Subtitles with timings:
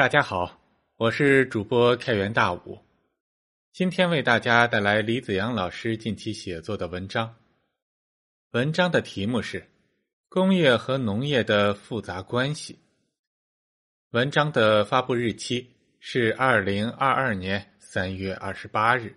[0.00, 0.58] 大家好，
[0.96, 2.78] 我是主播开元大武，
[3.70, 7.36] 今天为大家带来李子阳老师近期写作的文章。
[8.52, 9.60] 文章的题目是
[10.30, 12.72] 《工业和农业的复杂关系》。
[14.12, 15.68] 文章的发布日期
[15.98, 19.14] 是二零二二年三月二十八日。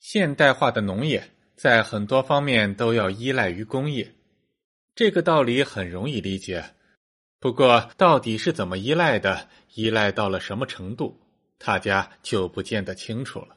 [0.00, 4.12] 现代化的农业在很多方面都要依赖于工业，
[4.94, 6.74] 这个道理很容易理解。
[7.42, 11.18] 不过，到底是怎么依赖的，依赖到了什么程度，
[11.58, 13.56] 大家就不见得清楚了。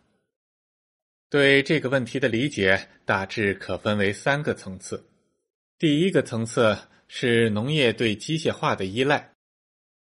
[1.30, 5.08] 对这个问题的理解，大致可分为三个层次。
[5.78, 6.76] 第一个层次
[7.08, 9.32] 是农业对机械化的依赖。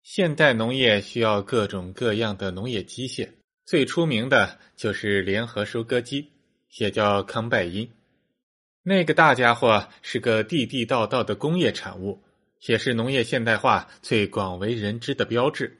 [0.03, 3.29] 现代农业需要各种各样的农业机械，
[3.67, 6.33] 最出名的就是联合收割机，
[6.79, 7.87] 也叫康拜因。
[8.83, 12.23] 那个大家伙是个地地道道的工业产物。
[12.67, 15.79] 也是农业现代化最广为人知的标志。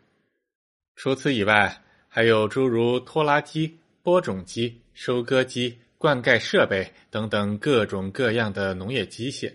[0.95, 9.53] 除此以外，还有诸如拖拉机、播种机、收割机、灌溉设备等等各种各样的农业机械。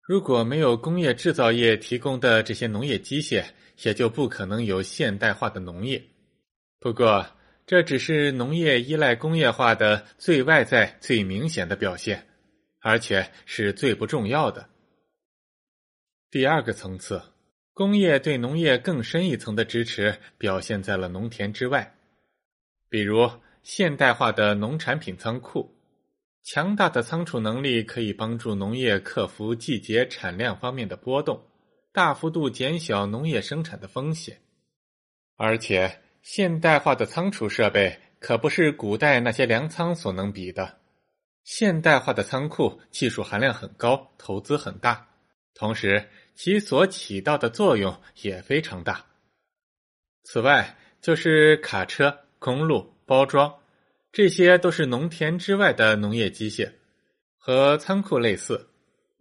[0.00, 3.44] 如果没有工业制造业提供的这些农业机械，
[3.82, 6.02] 也就不可能有现代化的农业。
[6.80, 7.26] 不过，
[7.66, 12.26] 这只是农业依赖工业化的最外在、最明显的表现，
[12.80, 14.66] 而且是最不重要的。
[16.30, 17.22] 第二个层次，
[17.72, 21.94] 工业对农业更深一层的支持表现在了农田之外，
[22.90, 23.30] 比如
[23.62, 25.74] 现代化的农产品仓库，
[26.42, 31.42] 强大的仓储能力可以帮助农业克服季节产量方面的波动，
[31.94, 34.38] 大幅度减小农业生产的风险。
[35.38, 40.78] 而且，现代化的仓储设备可不是古代那些粮仓所能比的，
[41.42, 45.07] 现代化的仓库技术含量很高，投资很大。
[45.58, 49.04] 同时，其所起到的作用也非常大。
[50.22, 53.52] 此外，就是卡车、公路、包装，
[54.12, 56.70] 这些都是农田之外的农业机械，
[57.36, 58.68] 和仓库类似。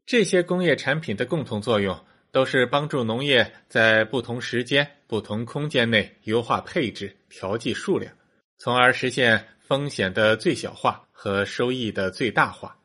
[0.06, 8.14] 这些工业产品的共同作用，都是帮助农业在不同时间、不同空间内优化配置、调剂数量，
[8.60, 12.78] 从而实现风险的最小化和收益的最大化。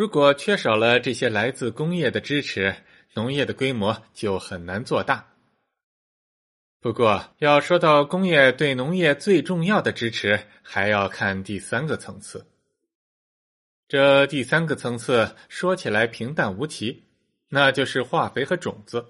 [0.00, 2.74] 如果缺少了这些来自工业的支持，
[3.12, 5.28] 农业的规模就很难做大。
[6.80, 12.46] 不过，要说到工业对农业最重要的支持，还要看第三个层次。
[13.88, 17.04] 这第三个层次说起来平淡无奇，
[17.50, 19.04] 那就是化肥和种子。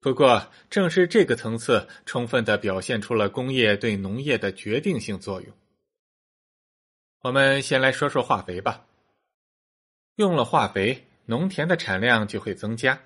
[0.00, 5.50] 不过，正是这个层次，充分的表现出了工业对农业的决定性作用。
[7.22, 8.84] 我们先来说说化肥吧。
[10.18, 13.00] 用了化肥，农田的产量就会增加。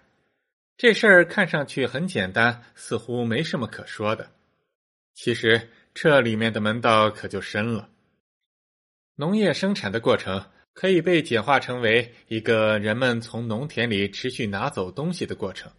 [0.78, 4.30] 这事儿看上去很简单，似乎没什么可说的。
[5.12, 7.90] 其实这里面的门道可就深了。
[9.14, 15.70] 农业生产的过程可以被简化成为一个人们从农田里持续拿走东西的过程。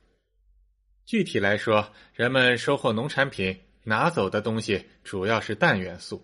[1.04, 6.24] 具体来说，人们收获农产品拿走的东西主要是氮元素。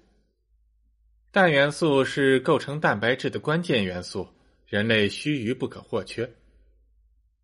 [1.32, 4.32] 氮元素是构成蛋白质的关键元素。
[4.70, 6.30] 人类须臾不可或缺。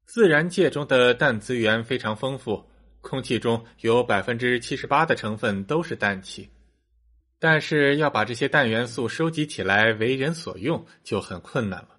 [0.05, 2.63] 自然界中的氮资源非常丰富，
[3.01, 6.49] 空气中有百分之七十八的成分都是氮气。
[7.39, 11.89] 但是要把这些氮元素收集起来为人所用就很困难了。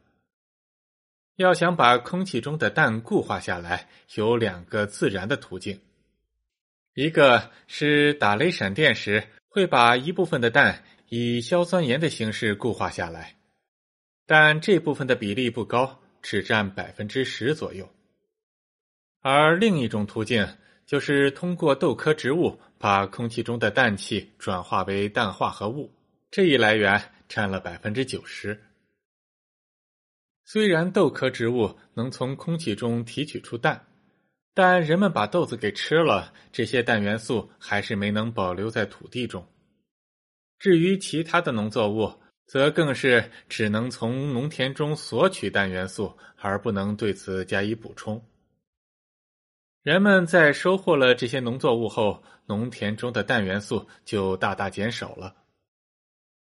[1.36, 5.78] 要想把空气中的氮固化下来，有两个自然的途径：
[6.94, 13.35] 一个是打雷闪电时会把一部分的氮以硝酸盐的形式固化下来。
[14.26, 17.88] 但这部分的比例不高，只占百分之十左右。
[19.20, 20.46] 而另一种途径
[20.84, 25.92] 就是通过豆科植物把空气中的氮气转化为氮化合物，
[26.30, 28.60] 这一来源占了百分之九十。
[30.44, 33.84] 虽然豆科植物能从空气中提取出氮，
[34.54, 39.44] 但人们把豆子给吃了，这些氮元素还是没能保留在土地中。
[40.58, 42.12] 至于其他的农作物，
[42.46, 48.24] 则更是只能从农田中索取氮元素，而不能对此加以补充。
[49.82, 55.34] 人们在收获了这些农作物后，农田中的氮元素就大大减少了。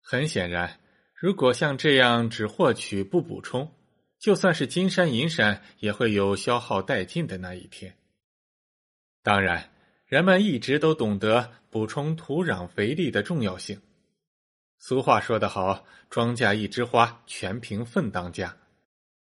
[0.02, 0.80] 很显然，
[1.14, 3.72] 如果像这样只获取不补充，
[4.20, 7.96] 就算是金山银山，也会有消耗殆尽的那一天。
[9.24, 9.72] 当然，
[10.06, 13.82] 人们一直都懂得补充土壤肥力的重要性。
[14.84, 18.58] 俗话说得好，“庄稼一枝花，全凭粪当家。”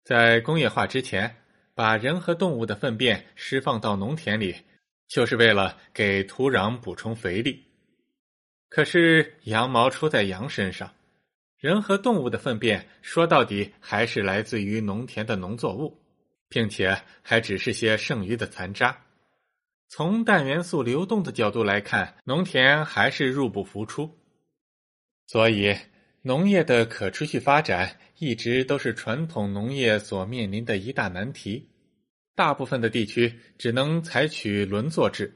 [0.03, 1.37] 在工业化之前，
[1.75, 4.57] 把人和动物的粪便释放到农田里，
[5.07, 7.63] 就是为了给土壤补充肥力。
[8.71, 10.91] 可是羊毛出在羊身上，
[11.59, 16.01] 人和动物的粪便说到底还是来自于农田的农作物，
[16.49, 18.99] 并且还只是些剩余的残渣。
[19.89, 24.17] 从氮元素流动的角度来看，农田还是入不敷出。
[25.31, 25.77] 所以，
[26.23, 31.69] 农业的可持续发展一直都是传统农业所面临的一大难题。
[32.35, 35.33] 大部分的地区只能采取轮作制，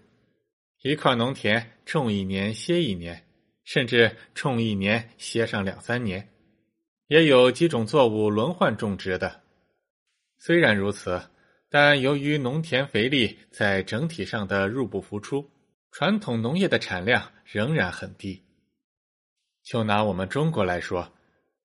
[0.83, 3.25] 一块农田种一年歇一年，
[3.63, 6.29] 甚至种一年歇上两三年，
[7.07, 9.43] 也有几种作物轮换种植的。
[10.41, 11.23] 虽然如此。
[11.71, 15.51] 但由于农田肥力在整体上的入不敷出，
[15.91, 18.44] 传统农业的产量仍然很低。
[19.65, 21.13] 就拿我们中国来说，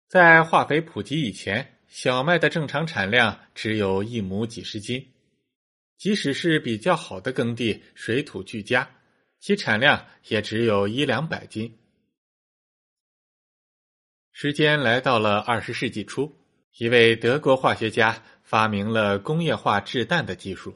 [0.07, 5.05] 在化肥普及以前，小麦的正常产量只有一亩几十斤，
[5.97, 8.89] 即使是比较好的耕地，水土俱佳，
[9.39, 11.77] 其产量也只有一两百斤。
[14.31, 16.33] 时间来到了二十世纪初，
[16.77, 18.23] 一位德国化学家。
[18.41, 20.75] 发明了工业化制氮的技术，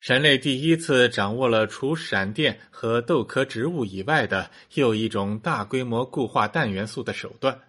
[0.00, 7.60] 人类第一次掌握了除闪电和豆科植物以外的又一种大规模固化氮元素的手段。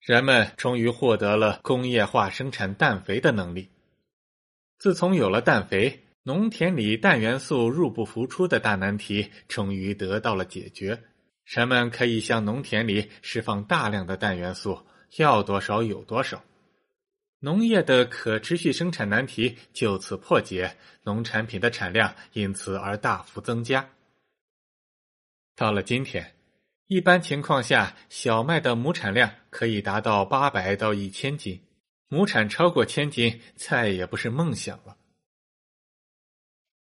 [0.00, 3.68] 人们终于获得了工业化生产氮肥的能力。
[4.78, 10.98] 自从有了氮肥，农田里氮元素入不敷出的大难题终于得到了解决。
[11.44, 14.80] 人们可以向农田里释放大量的氮元素，
[15.18, 16.42] 要多少有多少。
[17.44, 23.90] 农业的可持续生产难题就此破解，农产品的产量因此而大幅增加。
[25.56, 26.36] 到了今天，
[26.86, 31.60] 一般情况下，小麦的亩产量可以达到八百到一千斤，
[32.06, 34.96] 亩产超过千斤再也不是梦想了。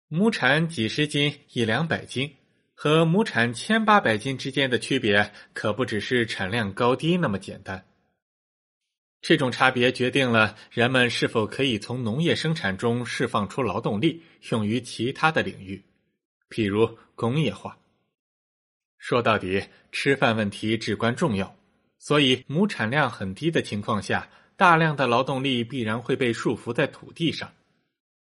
[0.08, 2.32] 亩产几十斤、一两百斤
[2.76, 7.84] 和亩产千八百斤之间的区别，可不只是产量高低那么简单。
[9.24, 14.22] 这种差别决定了人们是否可以从农业生产中释放出劳动力，
[14.52, 15.81] 用于其他的领域，
[16.50, 17.78] 譬如工业化。
[18.98, 21.56] 说到底，吃饭问题至关重要，
[21.98, 24.28] 所以亩产量很低的情况下，
[24.58, 27.50] 大量的劳动力必然会被束缚在土地上，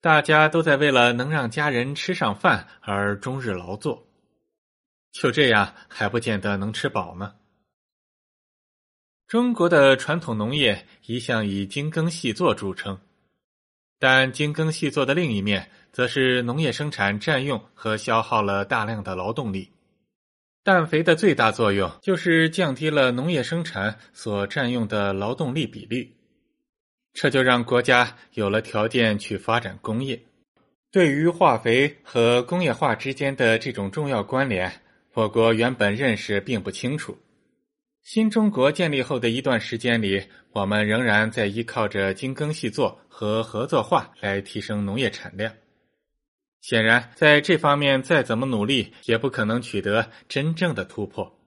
[0.02, 4.08] 大家都在为了能让家人吃上饭而终日劳作，
[5.12, 7.36] 就这样还不见得能吃饱呢。
[9.30, 13.00] 中国的传统农业一向以精耕细作著称，
[14.00, 19.70] 但精耕细作的另一面，则是农业生产占用和消耗了大量的劳动力。
[20.64, 26.12] 氮肥的最大作用就是降低了农业生产所占用的劳动力比率，
[27.14, 30.20] 这就让国家有了条件去发展工业。
[30.92, 34.82] 对于化肥和工业化之间的这种重要关联，
[35.14, 37.16] 我国原本认识并不清楚。
[38.12, 45.54] 新中国建立后的一段时间里，我们仍然在依靠着精耕细作和合作化来提升农业产量。
[46.60, 51.40] 显然，在这方面再怎么努力，也不可能取得真正的突破。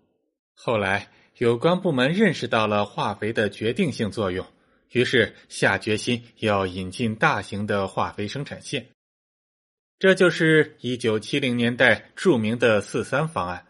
[0.55, 4.47] 后来，有关部门认识到了化肥的决定性作用，
[4.93, 8.87] 于是下决心要引进大型的化肥生产线。
[9.99, 13.67] 这就是一九七零年代著名的“四三方案”。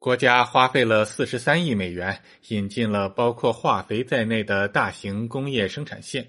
[0.00, 6.26] 国家花费了四十三亿美元，引进了包括化肥在内的大型工业生产线。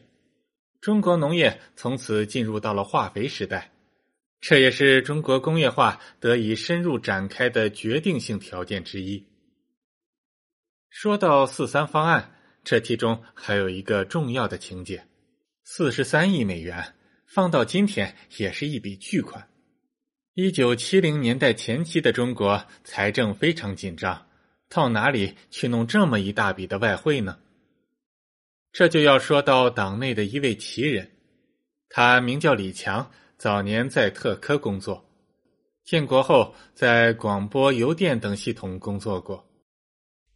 [0.81, 3.71] 中国农业从此进入到了化肥时代，
[4.41, 9.25] 这也是中国工业化得以深入展开的决定性条件之一。
[10.89, 12.35] 说到“四三方案”，
[12.65, 15.07] 这其中还有一个重要的情节：
[15.63, 16.93] 四十三亿美元
[17.25, 19.47] 放到今天也是一笔巨款。
[20.33, 24.27] 一九七零年代前期的中国财政非常紧张，
[24.69, 27.37] 到哪里去弄这么一大笔的外汇呢？
[28.71, 31.11] 这就要说到党内的一位奇人，
[31.89, 35.05] 他名叫李强，早年在特科工作，
[35.83, 39.45] 建国后在广播、邮电等系统工作过。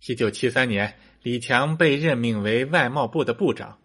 [0.09, 3.79] 一九七三年，李强被任命为外贸部的部长。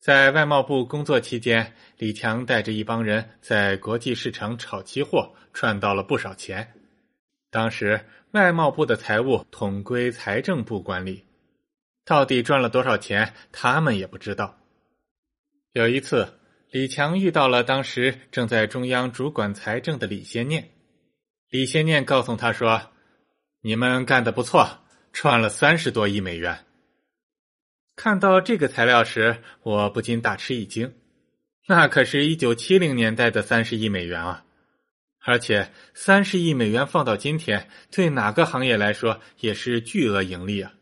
[0.00, 6.72] 在外贸部工作期间，李强带着一帮人在国际市场炒期货，赚到了不少钱。
[7.50, 11.26] 当时外贸部的财务统归财政部管理，
[12.06, 14.56] 到底赚了多少钱，他们也不知道。
[15.72, 16.32] 有一次，
[16.70, 20.70] 李强遇到了当时正在中央主管财政的李先念，
[21.50, 22.90] 李先念告诉他说
[23.60, 24.78] ：“你们干的不错，
[25.12, 26.64] 赚了三十多亿美元。”
[28.02, 30.94] 看到这个材料时，我不禁大吃一惊。
[31.68, 34.42] 那可是一九七零年代的三十亿美元啊！
[35.22, 40.72] 而且三十亿美元放到今天，对哪个行业来说也是巨额盈利啊！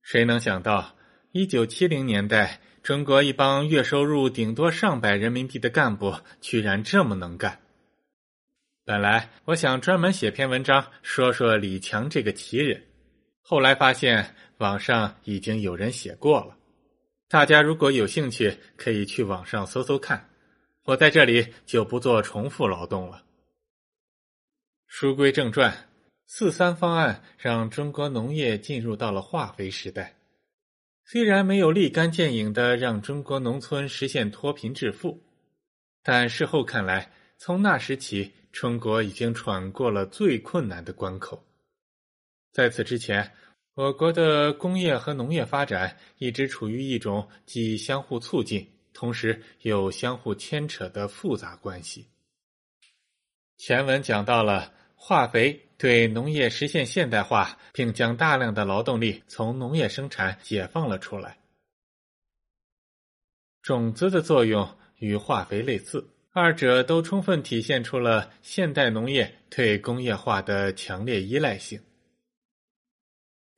[0.00, 0.94] 谁能想到，
[1.32, 7.58] 一九七零年代中国一帮月收入顶多上百人民币的干部，居然这么能干？
[8.84, 12.80] 本来我想专门写篇文章说说李强这个奇人，
[13.42, 16.56] 后来发现网上已经有人写过了。
[17.28, 20.30] 大家如果有兴趣，可以去网上搜搜看。
[20.84, 23.22] 我在这里就不做重复劳动了。
[24.86, 25.88] 书归正传，
[26.26, 30.16] 四三方案让中国农业进入到了化肥时代。
[31.04, 35.22] 虽然没有立竿见影的让中国农村实现脱贫致富，
[36.02, 41.46] 但事后看来，从那时起，中国已经闯过了最困难的关口。
[42.50, 43.32] 在此之前。
[43.78, 52.08] 我国的工业和农业发展一直处于一种既相互促进，同时又相互牵扯的复杂关系。
[53.56, 61.38] 前文讲到了化肥对农业实现现代化，并将大量的劳动力从农业生产解放了出来。
[63.62, 71.80] 种子的作用与化肥类似，二者都充分体现出了现代农业对工业化的强烈依赖性。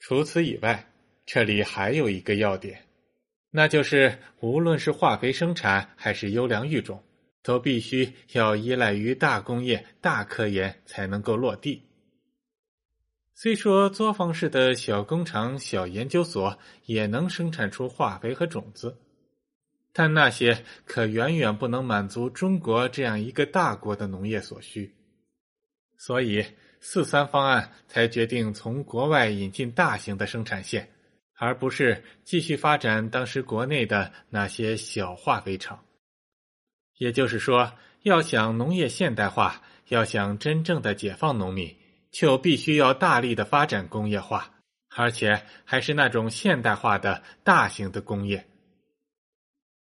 [0.00, 0.90] 除此以外，
[1.26, 2.87] 这里还有一个要点，
[3.50, 7.04] 那就是无论是化肥生产还是优良育种，
[7.42, 11.83] 都必须要依赖于大工业、大科研才能够落地。
[13.35, 18.97] 虽说作坊式的小工厂、小研究所也能生产出化肥和种子，
[19.92, 24.95] 但那些可远远不能满足中国这样一个大国的农业所需，
[25.99, 26.42] 所以。
[26.80, 30.88] 四三方案才决定从国外引进大型的生产线，
[31.37, 35.78] 而不是继续发展当时国内的那些小化肥厂。
[36.96, 37.72] 也就是说，
[38.02, 41.76] 要想农业现代化，要想真正的解放农民，
[42.10, 44.50] 就必须要大力的发展工业化，
[44.96, 48.46] 而且还是那种现代化的大型的工业。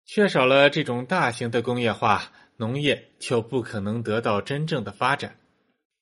[0.05, 5.37] 缺少了这种大型的工业化，农业就不可能得到真正的发展。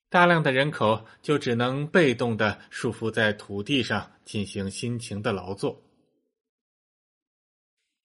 [0.10, 5.84] 大量的人口就只能被动的束缚在土地上进行辛勤的劳作。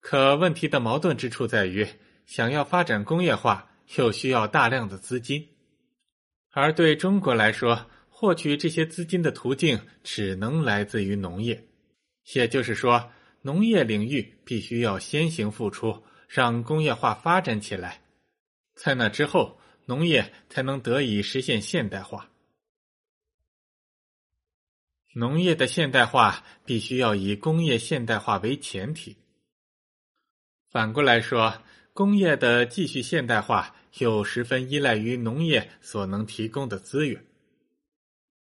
[0.00, 1.88] 可问题的矛盾之处在于，
[2.26, 5.48] 想要发展工业化，又需要大量的资金，
[6.50, 11.66] 而对中国来说，获取这些资金的途径只能来自于农业。
[12.34, 18.02] 也就是说，农业领域必须要先行付出，让工业化发展起来，
[18.74, 19.58] 在那之后。
[19.86, 22.30] 农业才能得以实现现代化。
[25.14, 29.16] 农业的现代化必须要以工业现代化为前提。
[30.70, 31.62] 反过来说，
[31.92, 37.24] 工业的继续现代化又十分依赖于农业所能提供的资源。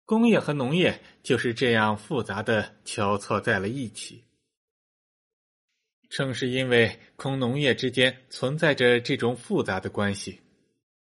[0.04, 4.22] 工业和农业就是这样复杂的交错在了一起。
[6.08, 10.38] 正是因为空农业之间存在着这种复杂的关系。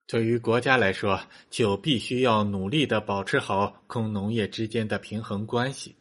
[0.07, 5.97] 对于国家来说，就必须要努力的保持好工农业之间的平衡关系。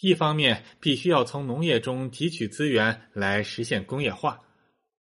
[0.00, 4.38] 一方面，必须要从农业中汲取资源来实现工业化；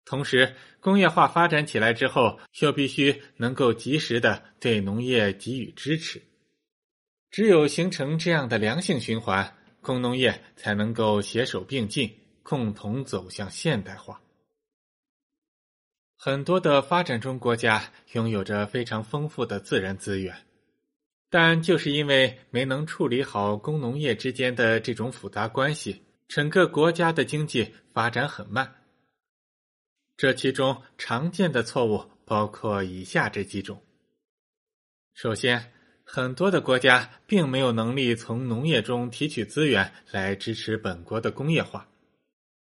[0.05, 6.21] 同时，工业化发展起来之后，又必须能够及时的对农业给予支持。
[7.31, 12.11] 只有形成这样的良性循环，工农业才能够携手并进，
[12.43, 14.21] 共同走向现代化。
[16.21, 20.37] 很多的发展中国家拥有着非常丰富的自然资源，
[21.31, 28.75] 但就是因为没能处理好工农业之间的这种复杂关系，整个国家的经济发展很慢。
[30.17, 33.81] 这其中常见的错误包括以下这几种：
[35.15, 35.73] 首先，
[36.03, 41.88] 很多的国家并没有能力从农业中提取资源来支持本国的工业化。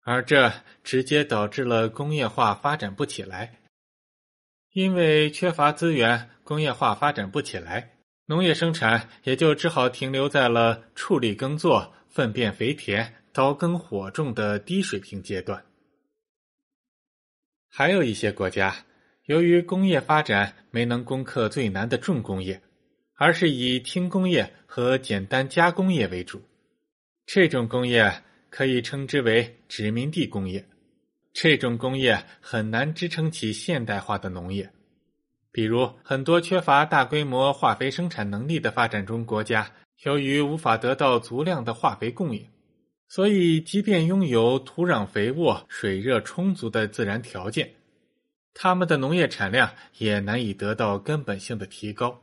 [0.09, 0.53] 而这
[0.85, 3.59] 直接导致了工业化发展不起来，
[4.71, 7.97] 因为缺乏资源，工业化发展不起来，
[8.27, 15.65] 农业生产也就只好停留在了畜力耕作、粪便肥田、刀耕火种的低水平阶段。
[17.67, 18.85] 还有一些国家，
[19.25, 22.61] 由于工业发展没能攻克最难的重工业，
[23.15, 26.41] 而是以轻工业和简单加工业为主，
[27.25, 28.23] 这种工业。
[28.49, 30.65] 可以称之为殖民地工业，
[31.33, 34.69] 这种工业很难支撑起现代化的农业。
[35.51, 39.71] 比如，很多缺乏大规模化肥生产能力的发展中国家，
[40.03, 42.47] 由于无法得到足量的化肥供应，
[43.07, 47.73] 所以即便拥有土壤肥沃、水热充足的自然条件，
[48.53, 52.21] 他们的农业产量也难以得到根本性的提高。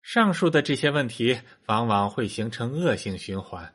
[0.00, 3.74] 上述的这些问题往往会形成恶性循环，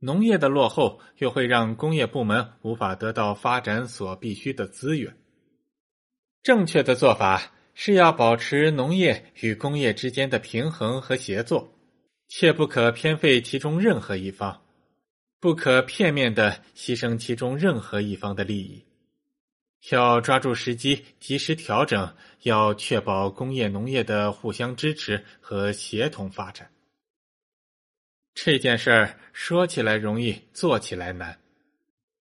[0.00, 5.16] 农业的落后又会让工业部门无法得到发展所必需的资源。
[6.42, 11.72] 正确的做法是要保持农业与工业之间的平衡和协作，
[12.28, 14.62] 切不可偏废其中任何一方，
[15.40, 18.84] 不可片面的牺牲其中任何一方的利益。
[19.90, 26.70] 要抓住时机，及时调整，要确保工业农业的互相支持和协同发展。
[28.40, 31.40] 这件事儿说起来容易，做起来难。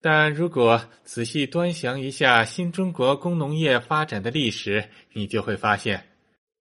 [0.01, 6.07] 但如果仔细端详一下新中国工农业发展的历史，你就会发现，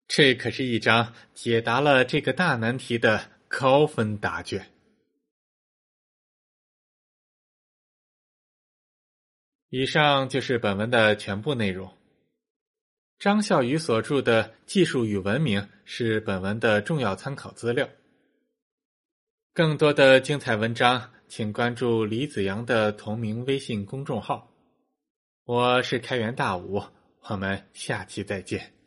[0.08, 4.70] 这可是一张解答了这个大难题的高分答卷。
[9.70, 11.92] 以上就是本文的全部内容。
[13.18, 17.90] 张孝宇所著的《技术与文明》是本文的重要参考资料。
[19.60, 24.50] 更多的精彩文章，请关注李子阳的同名微信公众号。
[25.44, 26.82] 我是开元大武，
[27.28, 28.79] 我们下期再见。